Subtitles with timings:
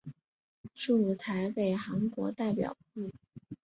[0.73, 3.11] 驻台北韩国代表部。